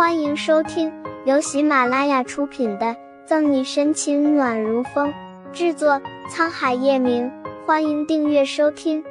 [0.00, 0.90] 欢迎收听
[1.26, 2.86] 由喜马拉雅出品的
[3.26, 5.12] 《赠你深情暖如风》，
[5.52, 7.30] 制作沧海夜明。
[7.66, 9.04] 欢迎订阅收听。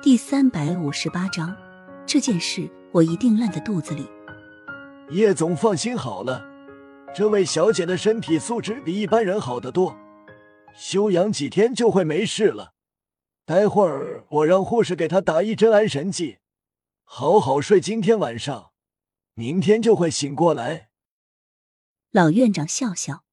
[0.00, 1.52] 第三百五十八章，
[2.06, 4.06] 这件事我一定烂在肚子里。
[5.08, 6.46] 叶总放心好了，
[7.12, 9.96] 这位小姐的身体素质比一般人好得多，
[10.76, 12.70] 休养几天就会没事了。
[13.44, 16.38] 待会儿我让护士给她打一针安神剂。
[17.12, 18.70] 好好睡，今天晚上，
[19.34, 20.90] 明天就会醒过来。
[22.12, 23.24] 老院长笑笑，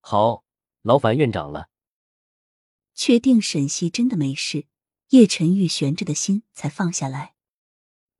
[0.00, 0.44] 好，
[0.82, 1.70] 劳烦院长了。
[2.94, 4.66] 确定沈西真的没事，
[5.10, 7.36] 叶晨玉悬着的心才放下来。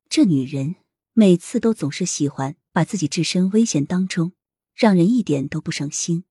[0.07, 0.77] 这女人
[1.11, 4.31] 每次都总是喜欢把自己置身危险当中，
[4.73, 6.23] 让人一点都不省心。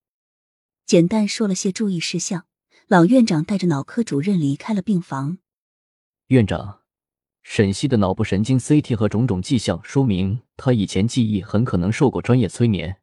[0.86, 2.46] 简单说了些注意事项，
[2.86, 5.36] 老院长带着脑科主任离开了病房。
[6.28, 6.80] 院长。
[7.50, 13.00] 沈西的脑部神经 CT 和种种迹象说明，他以前记忆很可能受过专业催眠。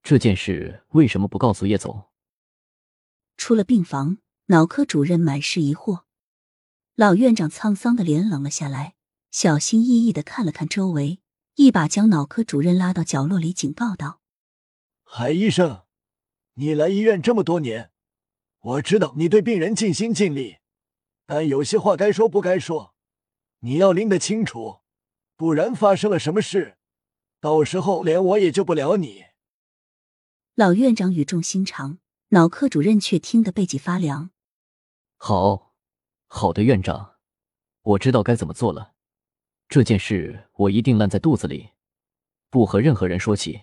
[0.00, 2.04] 这件事为什么不告诉叶总？
[3.36, 6.04] 出了病房，脑科主任满是疑惑，
[6.94, 8.94] 老院长沧桑的脸冷了下来，
[9.32, 11.18] 小心翼翼的看了看周围，
[11.56, 14.20] 一把将脑科主任拉到角落里，警告道
[15.02, 15.82] ：“海医生，
[16.54, 17.90] 你来医院这么多年，
[18.60, 20.58] 我知道你对病人尽心尽力，
[21.26, 22.93] 但有些话该说不该说。”
[23.64, 24.80] 你要拎得清楚，
[25.36, 26.76] 不然发生了什么事，
[27.40, 29.24] 到时候连我也救不了你。
[30.54, 31.98] 老院长语重心长，
[32.28, 34.32] 脑科主任却听得背脊发凉。
[35.16, 35.74] 好，
[36.26, 37.14] 好的，院长，
[37.80, 38.92] 我知道该怎么做了。
[39.66, 41.70] 这件事我一定烂在肚子里，
[42.50, 43.62] 不和任何人说起。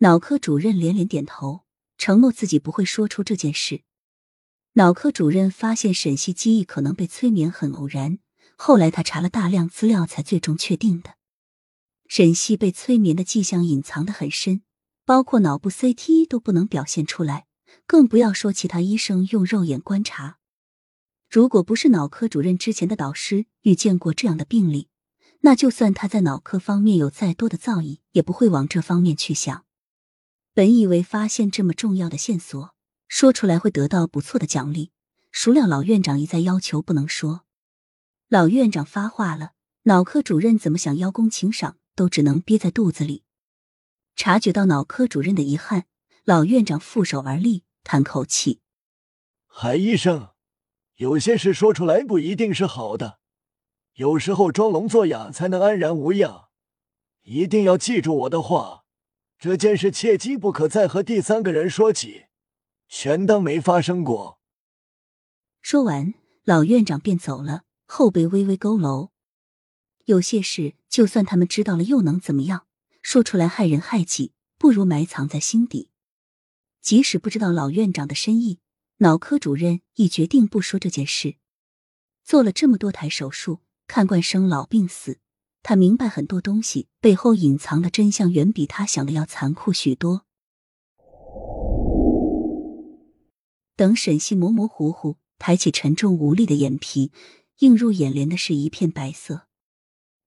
[0.00, 1.64] 脑科主任连连点头，
[1.96, 3.84] 承诺自己不会说出这件事。
[4.74, 8.18] 脑科主任发现沈西记忆可能被催眠，很偶然。
[8.60, 11.14] 后来他查了大量资料，才最终确定的。
[12.08, 14.62] 沈西被催眠的迹象隐藏的很深，
[15.04, 17.46] 包括脑部 CT 都不能表现出来，
[17.86, 20.38] 更不要说其他医生用肉眼观察。
[21.30, 24.88] 如果不是脑科主任之前的导师遇见过这样的病例，
[25.42, 29.64] 那就算他在脑科方面有再多的造诣，也不会往这方面去想。
[30.52, 32.74] 本以为发现这么重要的线索，
[33.06, 34.90] 说出来会得到不错的奖励，
[35.30, 37.44] 孰料老院长一再要求不能说。
[38.30, 39.52] 老院长发话了，
[39.84, 43.24] 脑科主任怎么想邀功请赏，都只能憋在肚子里。
[44.16, 45.86] 察觉到脑科主任的遗憾，
[46.24, 48.60] 老院长负手而立，叹口气
[49.48, 50.32] ：“海医生，
[50.96, 53.18] 有些事说出来不一定是好的，
[53.94, 56.50] 有时候装聋作哑才能安然无恙。
[57.22, 58.84] 一定要记住我的话，
[59.38, 62.26] 这件事切记不可再和第三个人说起，
[62.88, 64.38] 全当没发生过。”
[65.62, 66.12] 说完，
[66.44, 67.62] 老院长便走了。
[67.90, 69.08] 后背微微佝偻，
[70.04, 72.66] 有些事就算他们知道了，又能怎么样？
[73.00, 75.88] 说出来害人害己，不如埋藏在心底。
[76.82, 78.58] 即使不知道老院长的深意，
[78.98, 81.36] 脑科主任已决定不说这件事。
[82.22, 85.18] 做了这么多台手术，看惯生老病死，
[85.62, 90.26] 他明白很多东西背后隐藏的真相远比他想的要残酷许多。
[93.74, 97.10] 等沈西模模糊糊抬起沉重无力的眼皮。
[97.58, 99.48] 映入眼帘的是一片白色。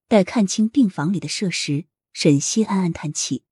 [0.07, 3.43] 待看清病房里的设施，沈西暗暗叹气：“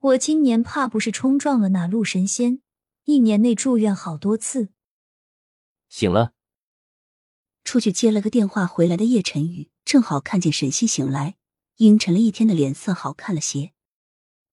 [0.00, 2.60] 我今年怕不是冲撞了哪路神仙，
[3.04, 4.70] 一年内住院好多次。”
[5.88, 6.32] 醒了。
[7.62, 11.36] 出去接了个电话回来的叶晨宇，正好看见沈西醒来，
[11.76, 13.72] 阴沉了一天的脸色好看了些。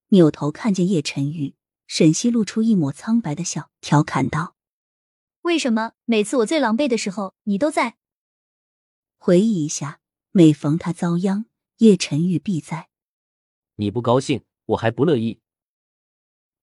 [0.10, 1.56] 扭头看见叶晨宇，
[1.88, 4.56] 沈西露出一抹苍白的笑，调侃道
[5.42, 7.98] ：“为什么每次我最狼狈的时候，你都在？”
[9.26, 11.46] 回忆一下，每逢他遭殃，
[11.78, 12.90] 叶晨玉必在。
[13.78, 15.42] 你不高兴，我还不乐意。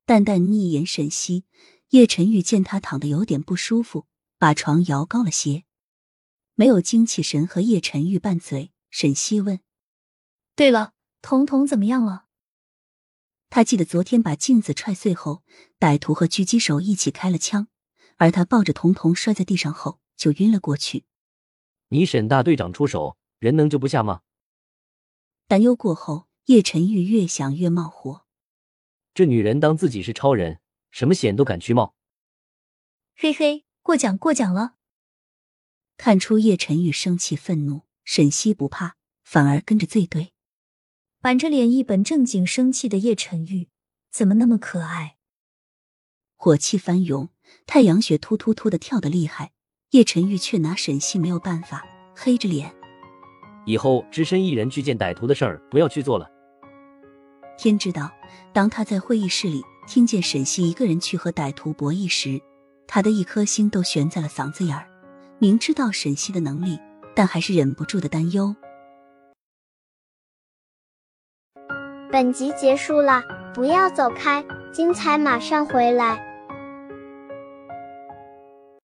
[0.06, 1.44] 淡淡逆言沈西，
[1.88, 4.06] 叶晨玉见他躺得有点不舒服，
[4.38, 5.64] 把床摇高了些，
[6.54, 8.70] 没有精气神和叶晨玉拌嘴。
[8.90, 9.58] 沈西问
[10.54, 12.26] ：“对了，彤彤怎么样了？”
[13.50, 15.42] 他记得昨天把镜子踹碎后，
[15.80, 17.66] 歹徒和狙击手一起开了枪，
[18.18, 21.06] 而他抱着彤彤摔在地上后就晕了过去。
[21.92, 24.22] 你沈大队长出手，人能救不下吗？
[25.46, 28.24] 担忧过后，叶晨玉越想越冒火。
[29.12, 30.60] 这女人当自己是超人，
[30.90, 31.94] 什么险都敢去冒。
[33.14, 34.76] 嘿嘿，过奖过奖了。
[35.98, 40.32] 看出叶晨玉生气愤怒，沈西不怕，反而跟着醉对。
[41.20, 43.68] 板着脸一本正经生气的叶晨玉，
[44.10, 45.18] 怎么那么可爱？
[46.36, 47.28] 火气翻涌，
[47.66, 49.52] 太阳穴突突突的跳得厉害。
[49.92, 51.84] 叶晨玉却拿沈西没有办法，
[52.16, 52.74] 黑着脸
[53.66, 56.26] ：“以后只身一人去见歹徒的事儿不要去做了。
[57.58, 58.10] 天知道，
[58.54, 62.40] 当他在会议室里听见沈西一个人去和歹徒博弈时，
[62.86, 64.88] 他的一颗心都悬在了嗓子眼儿。
[65.38, 66.78] 明知道沈西的能力，
[67.14, 68.56] 但还是忍不住的担忧。
[72.10, 73.22] 本集结束了，
[73.52, 74.42] 不要走开，
[74.72, 76.31] 精彩马上回来。